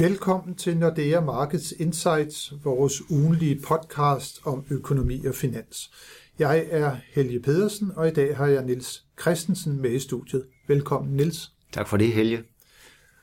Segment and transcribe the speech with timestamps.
[0.00, 5.90] Velkommen til Nordea Markets Insights, vores ugenlige podcast om økonomi og finans.
[6.38, 10.46] Jeg er Helge Pedersen, og i dag har jeg Nils Christensen med i studiet.
[10.68, 11.52] Velkommen, Nils.
[11.72, 12.42] Tak for det, Helge.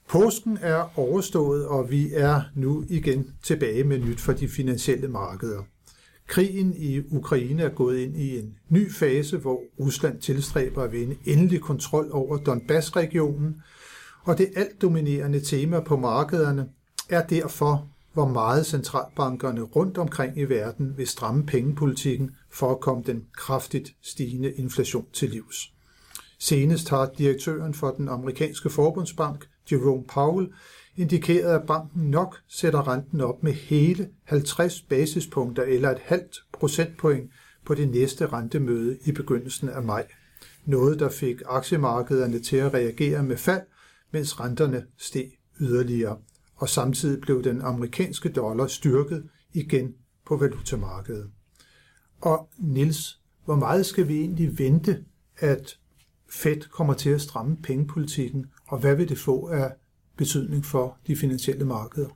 [0.09, 5.63] Påsken er overstået, og vi er nu igen tilbage med nyt for de finansielle markeder.
[6.27, 11.15] Krigen i Ukraine er gået ind i en ny fase, hvor Rusland tilstræber at vinde
[11.25, 13.61] endelig kontrol over Donbass-regionen,
[14.27, 16.69] og det alt dominerende tema på markederne
[17.09, 23.03] er derfor, hvor meget centralbankerne rundt omkring i verden vil stramme pengepolitikken for at komme
[23.05, 25.73] den kraftigt stigende inflation til livs.
[26.39, 30.47] Senest har direktøren for den amerikanske forbundsbank, Jerome Powell,
[30.97, 37.31] indikeret, at banken nok sætter renten op med hele 50 basispunkter eller et halvt procentpoint
[37.65, 40.07] på det næste rentemøde i begyndelsen af maj.
[40.65, 43.61] Noget, der fik aktiemarkederne til at reagere med fald,
[44.11, 46.17] mens renterne steg yderligere,
[46.55, 49.93] og samtidig blev den amerikanske dollar styrket igen
[50.25, 51.29] på valutamarkedet.
[52.21, 55.03] Og Nils, hvor meget skal vi egentlig vente,
[55.37, 55.79] at
[56.29, 59.71] Fed kommer til at stramme pengepolitikken, og hvad vil det få af
[60.17, 62.09] betydning for de finansielle markeder?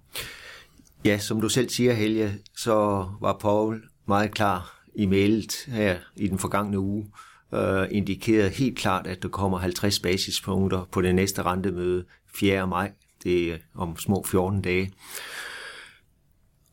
[1.05, 2.73] Ja, som du selv siger, Helge, så
[3.21, 7.11] var Paul meget klar i mailet her i den forgangne uge,
[7.53, 12.67] øh, indikerer helt klart, at der kommer 50 basispunkter på det næste rentemøde 4.
[12.67, 12.91] maj.
[13.23, 14.91] Det er om små 14 dage.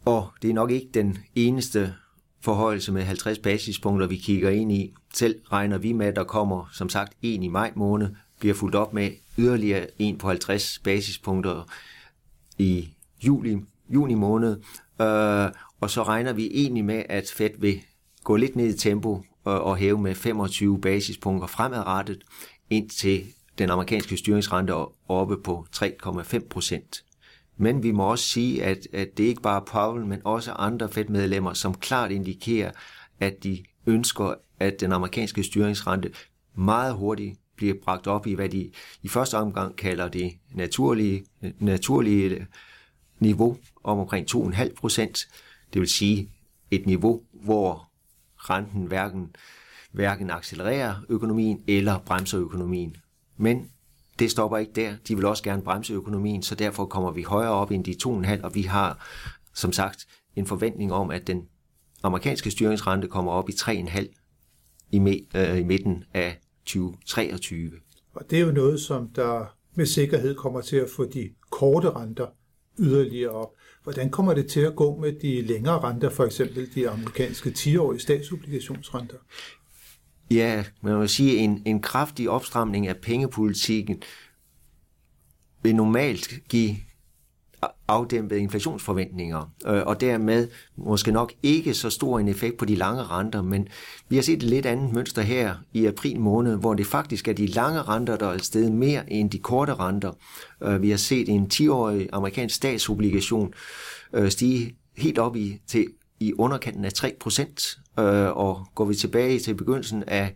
[0.05, 1.95] Og det er nok ikke den eneste
[2.41, 4.95] forhøjelse med 50 basispunkter, vi kigger ind i.
[5.15, 8.09] Selv regner vi med, at der kommer, som sagt, en i maj måned,
[8.41, 11.73] bliver fuldt op med yderligere en på 50 basispunkter
[12.59, 12.89] i
[13.27, 13.57] juli,
[13.89, 14.57] juni måned.
[15.01, 17.81] Øh, og så regner vi egentlig med, at Fed vil
[18.25, 22.25] gå lidt ned i tempo Øh, og, hæve med 25 basispunkter fremadrettet,
[22.71, 23.25] indtil
[23.59, 27.05] den amerikanske styringsrente er oppe på 3,5 procent.
[27.57, 30.89] Men vi må også sige, at, at det ikke bare er Powell, men også andre
[30.89, 32.71] Fed-medlemmer, som klart indikerer,
[33.21, 36.11] at de ønsker, at den amerikanske styringsrente
[36.55, 38.71] meget hurtigt bliver bragt op i, hvad de
[39.03, 41.25] i første omgang kalder det naturlige,
[41.59, 42.47] naturlige
[43.19, 45.19] niveau om omkring 2,5 procent.
[45.73, 46.31] Det vil sige
[46.71, 47.88] et niveau, hvor
[48.39, 49.37] renten hverken,
[49.93, 52.97] hverken accelererer økonomien eller bremser økonomien.
[53.37, 53.71] Men
[54.19, 54.97] det stopper ikke der.
[55.09, 58.45] De vil også gerne bremse økonomien, så derfor kommer vi højere op end de 2,5,
[58.45, 59.07] og vi har
[59.55, 60.07] som sagt
[60.37, 61.49] en forventning om, at den
[62.03, 67.71] amerikanske styringsrente kommer op i 3,5 i, øh, i midten af 2023.
[68.15, 71.91] Og det er jo noget, som der med sikkerhed kommer til at få de korte
[71.91, 72.27] renter
[72.79, 73.51] yderligere op.
[73.83, 78.01] Hvordan kommer det til at gå med de længere renter, for eksempel de amerikanske 10-årige
[78.01, 79.17] statsobligationsrenter?
[80.31, 84.03] Ja, man må sige, en, en kraftig opstramning af pengepolitikken
[85.63, 86.77] vil normalt give
[87.89, 93.03] afdæmpede inflationsforventninger, øh, og dermed måske nok ikke så stor en effekt på de lange
[93.03, 93.69] renter, men
[94.09, 97.33] vi har set et lidt andet mønster her i april måned, hvor det faktisk er
[97.33, 100.13] de lange renter, der er sted mere end de korte renter.
[100.63, 103.53] Øh, vi har set en 10-årig amerikansk statsobligation
[104.13, 105.87] øh, stige helt op i til
[106.21, 110.35] i underkanten af 3%, øh, og går vi tilbage til begyndelsen af,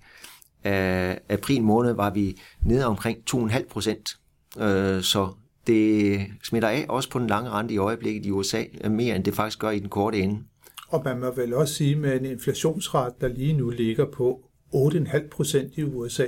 [0.64, 4.62] af april måned, var vi nede omkring 2,5%.
[4.62, 5.28] Øh, så
[5.66, 9.34] det smitter af også på den lange rente i øjeblikket i USA, mere end det
[9.34, 10.42] faktisk gør i den korte ende.
[10.88, 14.40] Og man må vel også sige, med en inflationsret, der lige nu ligger på
[14.74, 16.26] 8,5 procent i USA,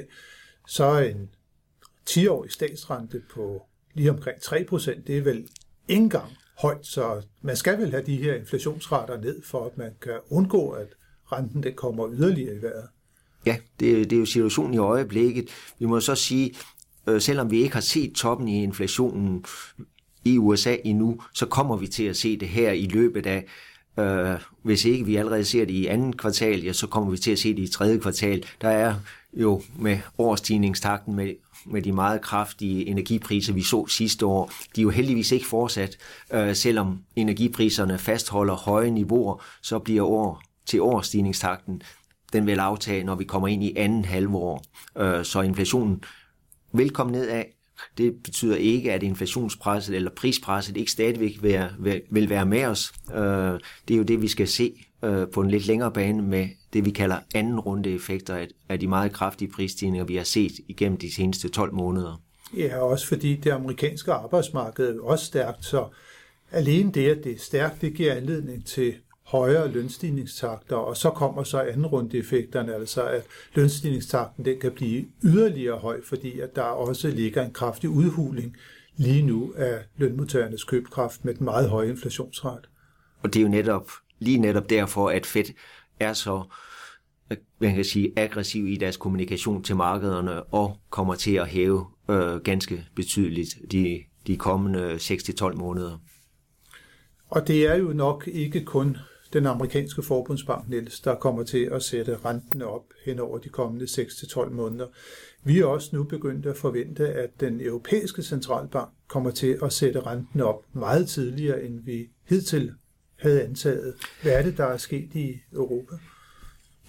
[0.69, 1.29] så er en
[2.11, 3.63] 10-årig statsrente på
[3.95, 5.37] lige omkring 3 procent, det er vel
[5.89, 9.91] ikke engang højt, så man skal vel have de her inflationsrater ned, for at man
[10.03, 10.89] kan undgå, at
[11.33, 12.89] renten det kommer yderligere i vejret.
[13.47, 15.49] Ja, det, det er jo situationen i øjeblikket.
[15.79, 16.55] Vi må så sige,
[17.07, 19.45] øh, selvom vi ikke har set toppen i inflationen
[20.25, 23.45] i USA endnu, så kommer vi til at se det her i løbet af,
[23.99, 27.31] øh, hvis ikke vi allerede ser det i anden kvartal, ja, så kommer vi til
[27.31, 28.45] at se det i tredje kvartal.
[28.61, 28.95] Der er
[29.33, 31.35] jo med årstigningstakten med
[31.67, 35.97] med de meget kraftige energipriser, vi så sidste år, de er jo heldigvis ikke fortsat.
[36.33, 41.83] Øh, selvom energipriserne fastholder høje niveauer, så bliver år til årstigningstakten
[42.35, 44.63] den vil aftage, når vi kommer ind i anden halvår.
[44.99, 46.05] Øh, så inflationen
[46.75, 47.45] velkommen nedad.
[47.99, 52.93] Det betyder ikke, at inflationspresset eller prispresset ikke stadigvæk vil, vil være med os.
[53.15, 56.49] Øh, det er jo det, vi skal se øh, på en lidt længere bane med
[56.73, 60.99] det, vi kalder anden runde effekter af de meget kraftige prisstigninger, vi har set igennem
[60.99, 62.23] de seneste 12 måneder.
[62.57, 65.87] Ja, også fordi det amerikanske arbejdsmarked er også stærkt, så
[66.51, 68.95] alene det, at det er stærkt, det giver anledning til
[69.39, 73.23] højere lønstigningstakter, og så kommer så anden runde effekterne, altså at
[73.55, 78.57] lønstigningstakten den kan blive yderligere høj, fordi at der også ligger en kraftig udhuling
[78.97, 82.69] lige nu af lønmodtagernes købekraft med den meget høje inflationsrate.
[83.23, 85.45] Og det er jo netop, lige netop derfor, at Fed
[86.01, 86.43] er så
[87.59, 92.37] man kan sige, aggressiv i deres kommunikation til markederne og kommer til at hæve øh,
[92.37, 95.99] ganske betydeligt de, de kommende 6-12 måneder.
[97.29, 98.97] Og det er jo nok ikke kun
[99.35, 103.85] den amerikanske forbundsbank, Niels, der kommer til at sætte renten op hen over de kommende
[103.85, 104.87] 6-12 måneder.
[105.45, 110.01] Vi er også nu begyndt at forvente, at den europæiske centralbank kommer til at sætte
[110.01, 112.73] renten op meget tidligere, end vi hidtil
[113.21, 113.95] havde antaget.
[114.23, 115.95] Hvad er det, der er sket i Europa?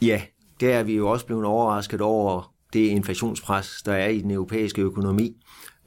[0.01, 0.21] Ja,
[0.59, 4.81] der er vi jo også blevet overrasket over det inflationspres, der er i den europæiske
[4.81, 5.37] økonomi.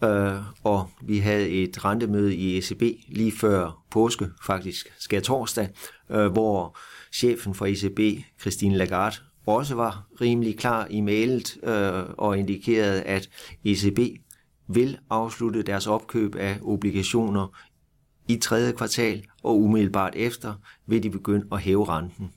[0.04, 5.68] Øh, og vi havde et rentemøde i ECB lige før påske, faktisk skær torsdag,
[6.10, 6.78] øh, hvor
[7.12, 9.16] chefen for ECB, Christine Lagarde,
[9.46, 13.28] også var rimelig klar i mailet øh, og indikerede, at
[13.64, 13.98] ECB
[14.68, 17.58] vil afslutte deres opkøb af obligationer
[18.28, 20.54] i tredje kvartal, og umiddelbart efter
[20.86, 22.32] vil de begynde at hæve renten.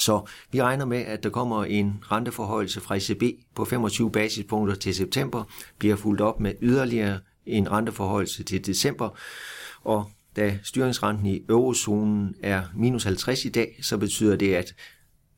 [0.00, 3.22] Så vi regner med, at der kommer en renteforhøjelse fra ECB
[3.54, 5.44] på 25 basispunkter til september,
[5.78, 9.08] bliver fuldt op med yderligere en renteforhøjelse til december,
[9.82, 14.74] og da styringsrenten i eurozonen er minus 50 i dag, så betyder det, at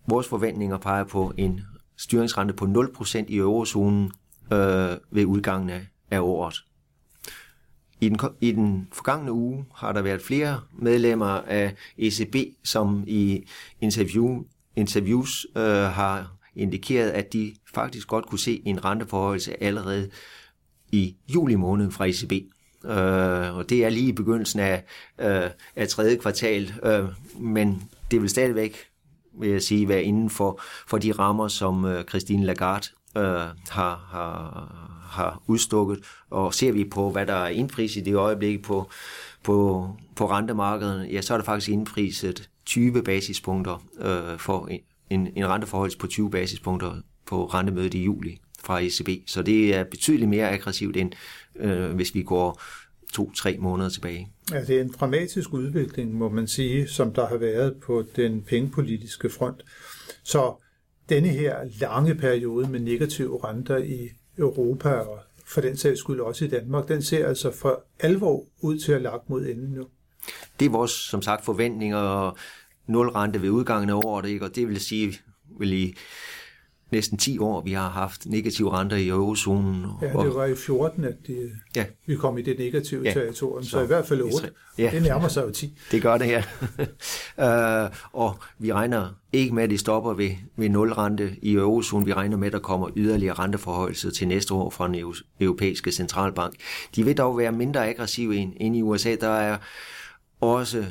[0.08, 1.60] vores forventninger peger på en
[1.96, 4.12] styringsrente på 0% i eurozonen
[4.52, 6.64] øh, ved udgangen af, af året.
[8.02, 13.44] I den, I den forgangne uge har der været flere medlemmer af ECB, som i
[13.80, 14.42] interview,
[14.76, 20.10] interviews øh, har indikeret, at de faktisk godt kunne se en renteforhøjelse allerede
[20.92, 22.32] i juli måned fra ECB.
[22.84, 24.84] Øh, og det er lige i begyndelsen af,
[25.18, 27.04] øh, af tredje kvartal, øh,
[27.40, 28.76] men det vil stadigvæk,
[29.40, 33.24] vil jeg sige, være inden for, for de rammer, som øh, Christine Lagarde øh,
[33.68, 35.98] har, har, har udstukket.
[36.30, 38.90] Og ser vi på, hvad der er indpriset i det øjeblik på,
[39.42, 44.68] på, på rentemarkedet, ja, så er der faktisk indpriset 20 basispunkter øh, for
[45.10, 49.08] en, en renteforhold på 20 basispunkter på rentemødet i juli fra ECB.
[49.26, 51.12] Så det er betydeligt mere aggressivt end
[51.56, 52.62] øh, hvis vi går
[53.12, 54.28] to-tre måneder tilbage.
[54.52, 58.42] Ja, det er en dramatisk udvikling, må man sige, som der har været på den
[58.42, 59.62] pengepolitiske front.
[60.22, 60.61] Så
[61.08, 64.08] denne her lange periode med negative renter i
[64.38, 68.78] Europa og for den sags skyld også i Danmark, den ser altså for alvor ud
[68.78, 69.86] til at lagt mod enden nu.
[70.60, 72.36] Det er vores, som sagt, forventninger og
[72.86, 74.44] nulrente ved udgangen af året, ikke?
[74.44, 75.18] og det vil sige,
[75.58, 75.94] vil i
[76.92, 79.86] næsten 10 år, vi har haft negative renter i eurozonen.
[80.02, 81.84] Ja, det var i 14, at de, ja.
[82.06, 83.12] vi kom i det negative ja.
[83.12, 84.50] territorium, så, så i hvert fald 8.
[84.78, 84.90] Ja.
[84.92, 85.78] Det nærmer sig jo 10.
[85.90, 86.42] Det gør det her.
[87.86, 92.06] uh, og vi regner ikke med, at det stopper ved, ved nulrente i eurozonen.
[92.06, 96.54] Vi regner med, at der kommer yderligere renteforhøjelse til næste år fra den europæiske centralbank.
[96.96, 99.16] De vil dog være mindre aggressive end, end i USA.
[99.20, 99.58] Der er
[100.40, 100.84] også,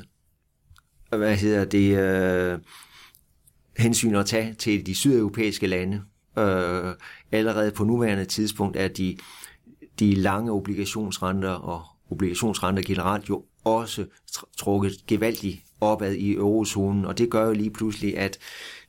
[1.09, 2.54] hvad hedder det...
[2.54, 2.59] Uh,
[3.77, 6.01] hensyn at tage til de sydeuropæiske lande.
[6.38, 6.94] Øh,
[7.31, 9.18] allerede på nuværende tidspunkt er de,
[10.00, 14.06] de lange obligationsrenter og obligationsrenter generelt jo også
[14.57, 18.38] trukket gevaldigt opad i eurozonen, og det gør jo lige pludselig, at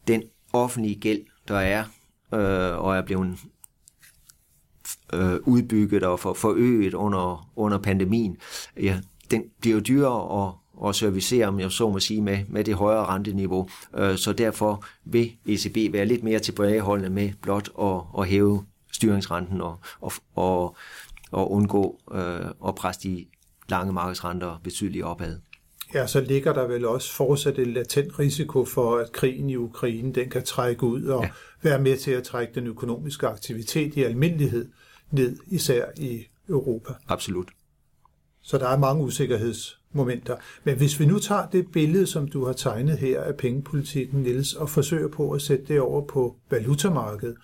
[0.08, 1.84] den offentlige gæld, der er
[2.34, 3.38] øh, og er blevet
[5.12, 8.36] øh, udbygget og for, forøget under, under pandemien,
[8.76, 10.54] ja, den bliver jo dyrere at,
[10.88, 13.68] at servicere, om jeg så må sige, med, med det højere renteniveau.
[13.98, 19.60] Øh, så derfor vil ECB være lidt mere tilbageholdende med blot at, at hæve styringsrenten
[19.60, 20.76] og, og, og,
[21.30, 23.26] og undgå øh, at presse de
[23.68, 25.38] lange markedsrenter betydeligt opad.
[25.94, 30.12] Ja, så ligger der vel også fortsat en latent risiko for, at krigen i Ukraine
[30.12, 31.30] den kan trække ud og ja.
[31.62, 34.68] være med til at trække den økonomiske aktivitet i almindelighed
[35.10, 36.92] ned, især i Europa.
[37.08, 37.48] Absolut.
[38.42, 40.36] Så der er mange usikkerhedsmomenter.
[40.64, 44.54] Men hvis vi nu tager det billede, som du har tegnet her af pengepolitikken, Niels,
[44.54, 47.36] og forsøger på at sætte det over på valutamarkedet,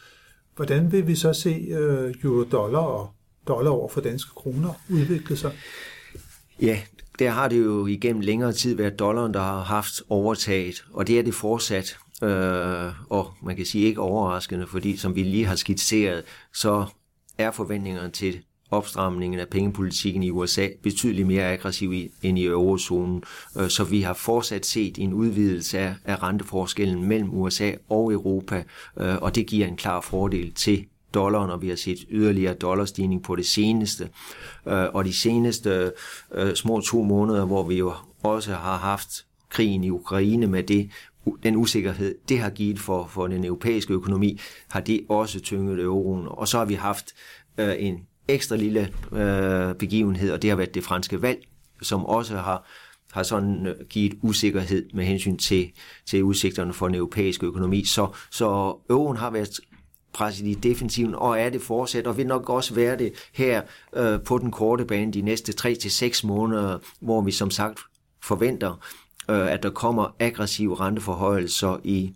[0.57, 3.11] hvordan vil vi så se øh, euro-dollar og
[3.49, 5.52] dollar over for danske kroner udvikle sig?
[6.62, 6.81] Ja,
[7.19, 11.19] der har det jo igennem længere tid været dollaren, der har haft overtaget, og det
[11.19, 11.97] er det fortsat.
[12.23, 16.25] Øh, og man kan sige ikke overraskende, fordi som vi lige har skitseret,
[16.55, 16.87] så
[17.38, 18.40] er forventningerne til
[18.71, 23.23] opstramningen af pengepolitikken i USA betydeligt mere aggressiv end i eurozonen,
[23.59, 28.65] øh, så vi har fortsat set en udvidelse af renteforskellen mellem USA og Europa,
[29.01, 30.85] øh, og det giver en klar fordel til
[31.15, 34.09] dollaren, og vi har set yderligere dollarstigning på det seneste.
[34.67, 35.93] Øh, og de seneste
[36.55, 40.91] små to måneder, hvor vi jo også har haft krigen i Ukraine med det,
[41.43, 46.27] den usikkerhed, det har givet for, for den europæiske økonomi, har det også tynget euroen.
[46.31, 47.15] Og så har vi haft
[47.59, 51.38] en ekstra lille øh, begivenhed, og det har været det franske valg,
[51.82, 52.66] som også har,
[53.12, 55.70] har sådan øh, givet usikkerhed med hensyn til,
[56.06, 57.85] til udsigterne for den europæiske økonomi.
[57.85, 59.61] Så, så euroen har været
[60.12, 63.62] presset i defensiven, og er det fortsat, og vil nok også være det her
[63.97, 67.80] øh, på den korte bane de næste 3-6 måneder, hvor vi som sagt
[68.23, 68.87] forventer,
[69.30, 72.12] øh, at der kommer aggressive renteforhøjelser i,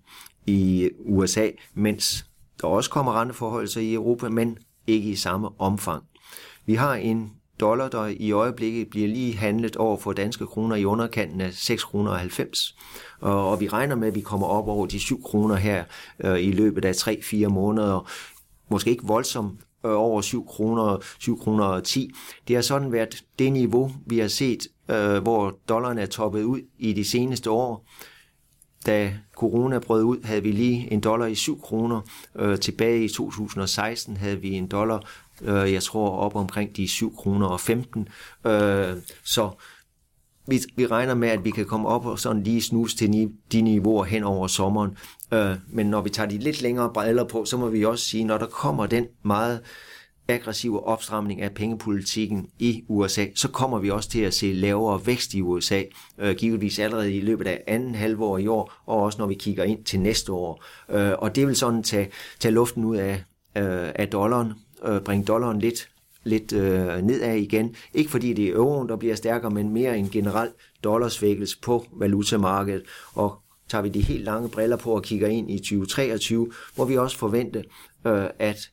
[0.47, 2.26] i USA, mens
[2.61, 6.03] der også kommer renteforhøjelser i Europa, men ikke i samme omfang.
[6.67, 10.85] Vi har en dollar, der i øjeblikket bliver lige handlet over for danske kroner i
[10.85, 12.77] underkanten af 6 kroner 90.
[13.21, 15.85] Og, og vi regner med, at vi kommer op over de 7 kroner her
[16.25, 18.11] øh, i løbet af 3-4 måneder.
[18.71, 22.11] Måske ikke voldsomt øh, over 7 kroner, 7 kroner og 10.
[22.49, 26.61] Det har sådan været det niveau, vi har set, øh, hvor dollaren er toppet ud
[26.79, 27.87] i de seneste år.
[28.87, 32.01] Da corona brød ud, havde vi lige en dollar i 7 kroner.
[32.37, 35.05] Øh, tilbage i 2016 havde vi en dollar
[35.43, 38.09] Øh, jeg tror op omkring de 7 kroner og 15.
[38.47, 39.51] Øh, så
[40.47, 43.61] vi, vi regner med, at vi kan komme op og sådan lige snuse til de
[43.61, 44.97] niveauer hen over sommeren.
[45.33, 48.25] Øh, men når vi tager de lidt længere briller på, så må vi også sige,
[48.25, 49.61] når der kommer den meget
[50.29, 55.35] aggressive opstramning af pengepolitikken i USA, så kommer vi også til at se lavere vækst
[55.35, 55.83] i USA,
[56.19, 59.64] øh, givetvis allerede i løbet af anden halvår i år, og også når vi kigger
[59.64, 60.64] ind til næste år.
[60.91, 62.11] Øh, og det vil sådan tage,
[62.41, 63.14] tage luften ud af,
[63.57, 64.52] øh, af dollaren,
[64.85, 65.88] øh, bringe dollaren lidt,
[66.25, 67.76] lidt øh, nedad igen.
[67.95, 70.49] Ikke fordi det er euroen, der bliver stærkere, men mere en generel
[70.85, 72.83] dollarsvækkelse på valutamarkedet.
[73.14, 73.38] Og
[73.69, 77.19] tager vi de helt lange briller på og kigger ind i 2023, hvor vi også
[77.19, 77.62] forventer,
[78.07, 78.71] øh, at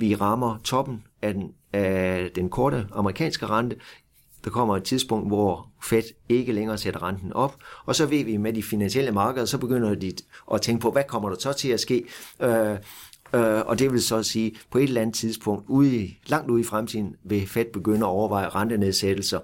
[0.00, 3.76] vi rammer toppen af den, af den korte amerikanske rente.
[4.44, 8.36] Der kommer et tidspunkt, hvor Fed ikke længere sætter renten op, og så ved vi
[8.36, 10.12] med de finansielle markeder, så begynder de
[10.54, 12.04] at tænke på, hvad kommer der så til at ske?
[12.40, 12.76] Øh,
[13.34, 16.60] Øh, og det vil så sige, på et eller andet tidspunkt, ude i, langt ude
[16.60, 19.40] i fremtiden, vil Fed begynde at overveje rentenedsættelser.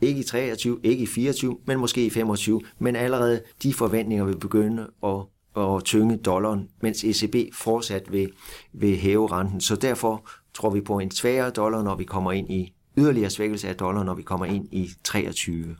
[0.00, 4.38] Ikke i 23, ikke i 24, men måske i 25, men allerede de forventninger vil
[4.38, 5.22] begynde at,
[5.56, 8.32] at tynge dollaren, mens ECB fortsat vil,
[8.72, 9.60] vil hæve renten.
[9.60, 13.68] Så derfor tror vi på en svagere dollar, når vi kommer ind i yderligere svækkelse
[13.68, 15.76] af dollar, når vi kommer ind i 23.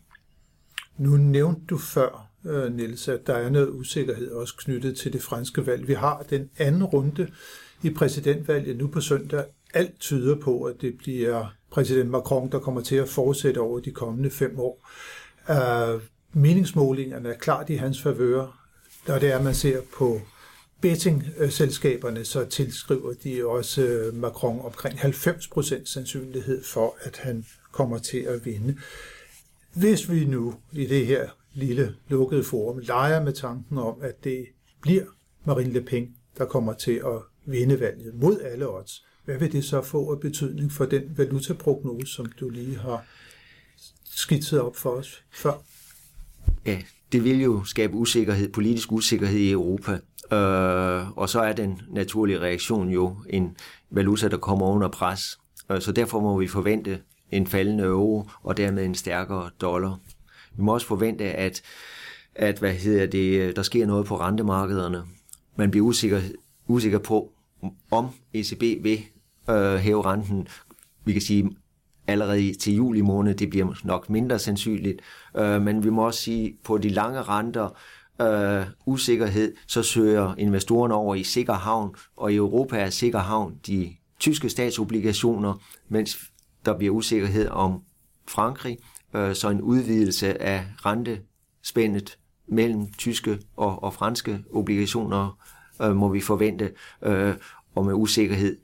[0.99, 5.23] Nu nævnte du før, øh, Niels, at der er noget usikkerhed også knyttet til det
[5.23, 5.89] franske valg.
[5.89, 7.29] Vi har den anden runde
[7.83, 9.45] i præsidentvalget nu på søndag.
[9.75, 13.91] Alt tyder på, at det bliver præsident Macron, der kommer til at fortsætte over de
[13.91, 14.89] kommende fem år.
[15.49, 16.01] Uh,
[16.33, 18.66] meningsmålingerne er klart i hans favør,
[19.09, 20.21] når det er, at man ser på
[20.81, 28.19] betting-selskaberne, så tilskriver de også øh, Macron omkring 90% sandsynlighed for, at han kommer til
[28.19, 28.77] at vinde.
[29.75, 34.47] Hvis vi nu i det her lille lukkede forum leger med tanken om, at det
[34.83, 35.05] bliver
[35.45, 39.07] Marine Le Pen, der kommer til at vinde valget mod alle odds.
[39.25, 43.07] Hvad vil det så få af betydning for den valutaprognose, som du lige har
[44.05, 45.63] skitseret op for os før?
[46.67, 46.83] Ja,
[47.13, 49.93] det vil jo skabe usikkerhed, politisk usikkerhed i Europa.
[50.33, 53.57] Øh, og så er den naturlige reaktion jo en
[53.91, 55.39] valuta, der kommer under pres.
[55.71, 60.01] Øh, så derfor må vi forvente en faldende euro og dermed en stærkere dollar.
[60.57, 61.63] Vi må også forvente, at,
[62.35, 65.03] at hvad hedder det, der sker noget på rentemarkederne.
[65.57, 66.21] Man bliver usikker,
[66.67, 67.33] usikker på,
[67.91, 69.01] om ECB vil
[69.51, 70.49] øh, hæve renten.
[71.05, 71.51] Vi kan sige,
[72.07, 75.01] allerede til juli måned, det bliver nok mindre sandsynligt.
[75.37, 77.69] Øh, men vi må også sige, på de lange renter,
[78.21, 83.55] øh, usikkerhed, så søger investorerne over i sikker havn, og i Europa er sikker havn
[83.67, 85.55] de tyske statsobligationer,
[85.89, 86.19] mens
[86.65, 87.83] der bliver usikkerhed om
[88.29, 88.79] Frankrig,
[89.15, 95.39] øh, så en udvidelse af rentespændet mellem tyske og, og franske obligationer
[95.83, 96.73] øh, må vi forvente,
[97.03, 97.35] øh,
[97.75, 98.57] og med usikkerhed,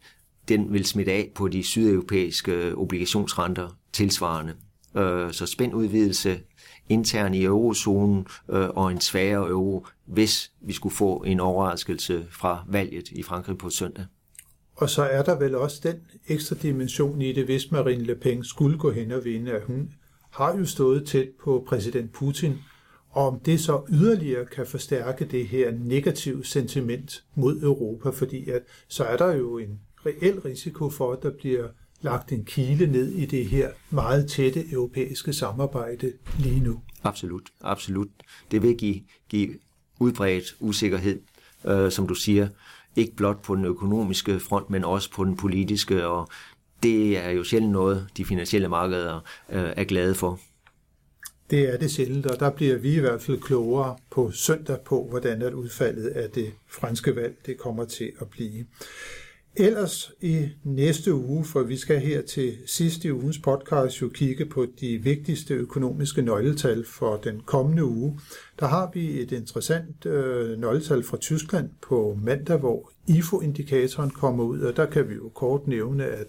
[0.49, 4.55] den vil smitte af på de sydeuropæiske obligationsrenter tilsvarende.
[4.97, 6.41] Øh, så spændudvidelse
[6.89, 12.65] internt i eurozonen øh, og en svagere euro, hvis vi skulle få en overraskelse fra
[12.69, 14.05] valget i Frankrig på søndag.
[14.75, 15.97] Og så er der vel også den
[16.29, 19.93] ekstra dimension i det, hvis Marine Le Pen skulle gå hen og vinde, at hun
[20.31, 22.59] har jo stået tæt på præsident Putin,
[23.11, 28.63] og om det så yderligere kan forstærke det her negative sentiment mod Europa, fordi at
[28.89, 31.69] så er der jo en reel risiko for, at der bliver
[32.01, 36.81] lagt en kile ned i det her meget tætte europæiske samarbejde lige nu.
[37.03, 38.09] Absolut, absolut.
[38.51, 39.55] Det vil give, give
[40.01, 41.21] udbredt usikkerhed,
[41.65, 42.49] øh, som du siger,
[42.97, 46.29] ikke blot på den økonomiske front, men også på den politiske, og
[46.83, 50.41] det er jo sjældent noget, de finansielle markeder øh, er glade for.
[51.51, 55.07] Det er det sjældent, og der bliver vi i hvert fald klogere på søndag på,
[55.11, 58.67] hvordan at udfaldet af det franske valg det kommer til at blive.
[59.57, 64.47] Ellers i næste uge, for vi skal her til sidst i ugens podcast jo kigge
[64.47, 68.21] på de vigtigste økonomiske nøgletal for den kommende uge,
[68.61, 74.61] der har vi et interessant øh, nøgletal fra Tyskland på mandag, hvor IFO-indikatoren kommer ud,
[74.61, 76.27] og der kan vi jo kort nævne, at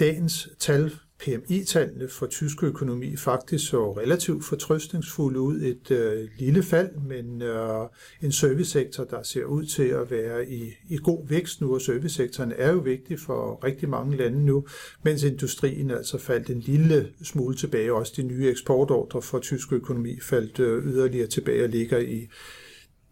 [0.00, 5.60] dagens tal PMI-tallene for tysk økonomi faktisk så relativt fortrøstningsfulde ud.
[5.60, 7.86] Et øh, lille fald, men øh,
[8.22, 12.52] en servicesektor, der ser ud til at være i, i god vækst nu, og servicesektoren
[12.56, 14.66] er jo vigtig for rigtig mange lande nu,
[15.02, 17.92] mens industrien altså faldt en lille smule tilbage.
[17.92, 22.28] Også de nye eksportordre for tysk økonomi faldt øh, yderligere tilbage og ligger i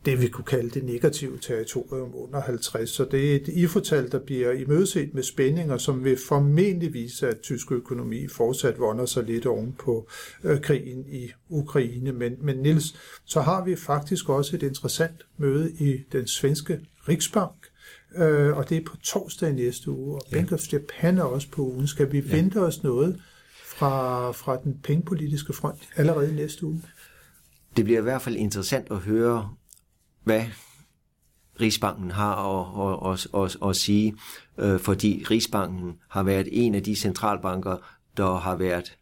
[0.06, 2.90] det, vi kunne kalde det negative territorium under 50.
[2.90, 7.40] Så det er et IFO-tal, der bliver imødeset med spændinger, som vil formentlig vise, at
[7.40, 10.08] tysk økonomi fortsat vonder sig lidt oven på
[10.44, 12.12] øh, krigen i Ukraine.
[12.12, 12.94] Men, men Nils,
[13.25, 17.66] så har vi faktisk også et interessant møde i den svenske Riksbank,
[18.16, 20.22] øh, og det er på torsdag næste uge, og.
[20.32, 21.86] Bank of Japan er også på ugen.
[21.86, 22.36] Skal vi ja.
[22.36, 23.20] vente os noget
[23.64, 26.82] fra, fra den pengepolitiske front allerede næste uge?
[27.76, 29.50] Det bliver i hvert fald interessant at høre,
[30.26, 30.45] hvad
[31.61, 34.14] Rigsbanken har at, at, at, at, at sige,
[34.59, 37.76] øh, fordi Rigsbanken har været en af de centralbanker,
[38.16, 38.97] der har været,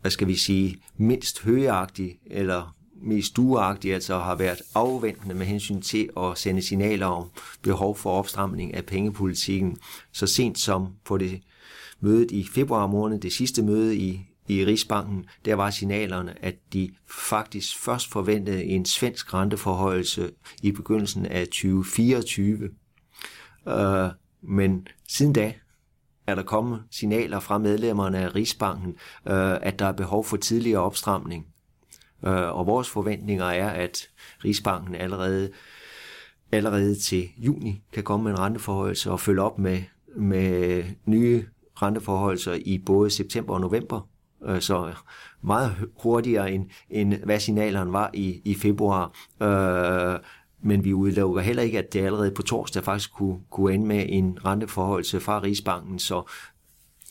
[0.00, 5.80] hvad skal vi sige, mindst højagtig eller mest dueagtig, altså har været afventende med hensyn
[5.80, 7.30] til at sende signaler om
[7.62, 9.76] behov for opstramning af pengepolitikken.
[10.12, 11.40] Så sent som på det
[12.00, 16.90] mødet i februar måned, det sidste møde i, i Rigsbanken, der var signalerne, at de
[17.06, 20.30] faktisk først forventede en svensk renteforhøjelse
[20.62, 22.70] i begyndelsen af 2024.
[23.68, 24.10] Øh,
[24.42, 25.52] men siden da
[26.26, 28.90] er der kommet signaler fra medlemmerne af Rigsbanken,
[29.26, 31.46] uh, at der er behov for tidligere opstramning.
[32.22, 34.08] Uh, og vores forventninger er, at
[34.44, 35.50] Rigsbanken allerede,
[36.52, 39.82] allerede til juni kan komme med en renteforhøjelse og følge op med,
[40.16, 41.46] med nye
[41.82, 44.08] renteforholdelser i både september og november
[44.46, 44.92] øh, så
[45.42, 49.14] meget hurtigere end, end hvad signalerne var i, i februar.
[49.42, 50.18] Øh,
[50.64, 54.06] men vi udelukker heller ikke, at det allerede på torsdag faktisk kunne, kunne ende med
[54.08, 56.22] en renteforholdelse fra Rigsbanken, så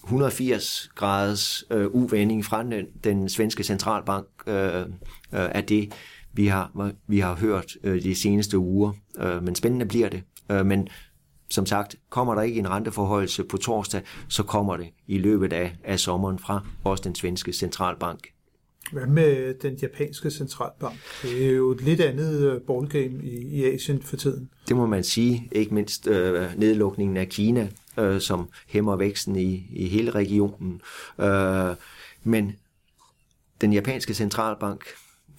[0.04, 4.86] 180 graders øh, uvending fra den, den svenske centralbank øh, øh,
[5.32, 5.94] er det,
[6.34, 8.92] vi har, vi har hørt øh, de seneste uger.
[9.20, 10.24] Øh, men spændende bliver det.
[10.52, 10.88] Øh, men
[11.52, 15.76] som sagt, kommer der ikke en renteforhøjelse på torsdag, så kommer det i løbet af,
[15.84, 18.28] af sommeren fra også den svenske centralbank.
[18.92, 20.96] Hvad med den japanske centralbank?
[21.22, 24.50] Det er jo et lidt andet øh, ballgame i, i Asien for tiden.
[24.68, 29.68] Det må man sige, ikke mindst øh, nedlukningen af Kina, øh, som hæmmer væksten i,
[29.72, 30.82] i hele regionen.
[31.20, 31.76] Øh,
[32.24, 32.56] men
[33.62, 34.84] den japanske centralbank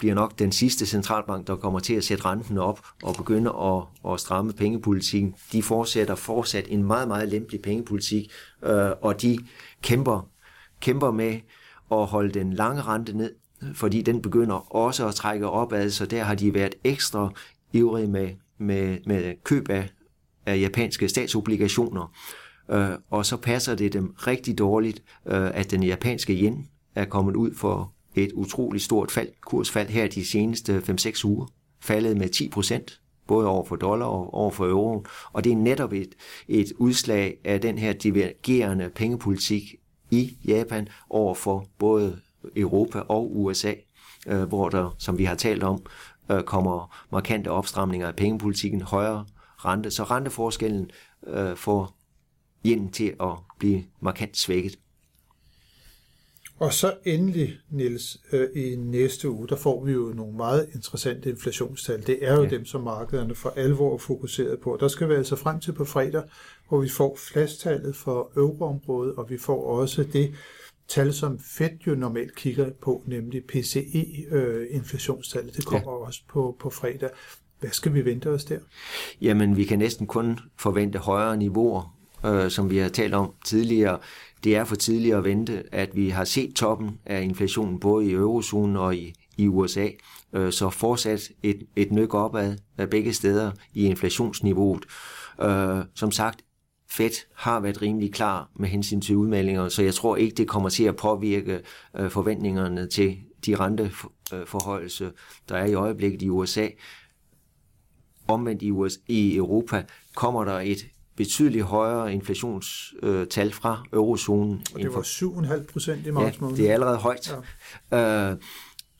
[0.02, 4.12] bliver nok den sidste centralbank, der kommer til at sætte renten op og begynde at,
[4.12, 5.34] at stramme pengepolitikken.
[5.52, 9.38] De fortsætter fortsat en meget, meget lempelig pengepolitik, øh, og de
[9.82, 10.28] kæmper,
[10.80, 11.40] kæmper med
[11.92, 13.32] at holde den lange rente ned,
[13.74, 17.32] fordi den begynder også at trække opad, så der har de været ekstra
[17.72, 19.90] ivrige med, med, med køb af,
[20.46, 22.14] af japanske statsobligationer.
[22.70, 27.36] Øh, og så passer det dem rigtig dårligt, øh, at den japanske yen er kommet
[27.36, 31.46] ud for et utroligt stort fald, kursfald her de seneste 5-6 uger.
[31.80, 35.04] Faldet med 10 procent, både over for dollar og over for euro.
[35.32, 36.14] Og det er netop et,
[36.48, 39.74] et udslag af den her divergerende pengepolitik
[40.10, 42.20] i Japan over for både
[42.56, 43.74] Europa og USA,
[44.26, 45.82] øh, hvor der, som vi har talt om,
[46.30, 49.90] øh, kommer markante opstramninger af pengepolitikken, højere rente.
[49.90, 50.90] Så renteforskellen
[51.26, 51.96] øh, får
[52.66, 54.78] yen til at blive markant svækket.
[56.62, 61.30] Og så endelig, Niels, øh, i næste uge, der får vi jo nogle meget interessante
[61.30, 62.06] inflationstal.
[62.06, 62.48] Det er jo ja.
[62.48, 64.76] dem, som markederne for alvor er fokuseret på.
[64.80, 66.22] Der skal vi altså frem til på fredag,
[66.68, 70.34] hvor vi får flasttallet for euroområdet, og vi får også det
[70.88, 75.50] tal, som Fed jo normalt kigger på, nemlig PCE-inflationstallet.
[75.50, 76.06] Øh, det kommer ja.
[76.06, 77.10] også på, på fredag.
[77.60, 78.58] Hvad skal vi vente os der?
[79.20, 83.98] Jamen, vi kan næsten kun forvente højere niveauer, øh, som vi har talt om tidligere
[84.44, 88.12] det er for tidligt at vente, at vi har set toppen af inflationen både i
[88.12, 89.88] eurozonen og i, i USA,
[90.32, 94.84] øh, så fortsat et, et nyk opad af begge steder i inflationsniveauet.
[95.42, 96.44] Øh, som sagt,
[96.90, 100.68] Fed har været rimelig klar med hensyn til udmeldinger, så jeg tror ikke, det kommer
[100.68, 101.60] til at påvirke
[101.96, 105.12] øh, forventningerne til de renteforhold,
[105.48, 106.68] der er i øjeblikket i USA.
[108.28, 114.62] Omvendt i, USA, i Europa kommer der et betydeligt højere inflationstal fra eurozonen.
[114.74, 116.56] Og det var 7,5 procent i marts måned.
[116.56, 117.36] Ja, det er allerede højt.
[117.90, 118.30] Ja.
[118.30, 118.36] Øh,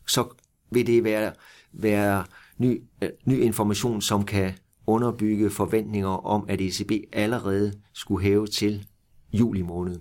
[0.07, 0.27] så
[0.71, 1.33] vil det være,
[1.73, 2.25] være
[2.57, 4.53] ny, øh, ny information, som kan
[4.87, 8.85] underbygge forventninger om, at ECB allerede skulle hæve til
[9.33, 9.99] juli måned.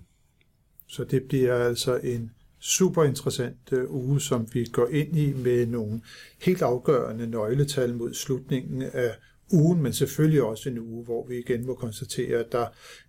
[0.88, 5.66] Så det bliver altså en super interessant øh, uge, som vi går ind i med
[5.66, 6.00] nogle
[6.42, 9.14] helt afgørende nøgletal mod slutningen af
[9.52, 12.66] ugen, men selvfølgelig også en uge, hvor vi igen må konstatere, at der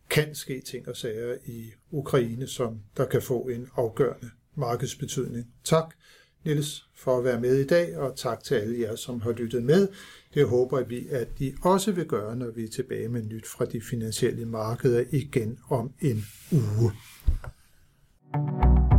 [0.09, 5.45] kan ske ting og sager i Ukraine, som der kan få en afgørende markedsbetydning.
[5.63, 5.95] Tak,
[6.45, 9.63] Niels, for at være med i dag, og tak til alle jer, som har lyttet
[9.63, 9.87] med.
[10.33, 13.65] Det håber vi, at I også vil gøre, når vi er tilbage med nyt fra
[13.65, 16.91] de finansielle markeder igen om en uge.
[18.33, 18.92] thank you